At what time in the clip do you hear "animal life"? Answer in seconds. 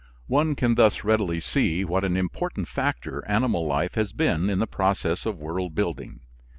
3.29-3.93